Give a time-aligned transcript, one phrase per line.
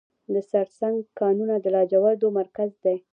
[0.33, 2.97] د سرسنګ کانونه د لاجوردو مرکز دی